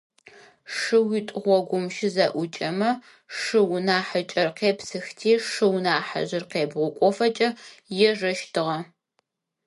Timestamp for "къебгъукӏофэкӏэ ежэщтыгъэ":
6.51-8.77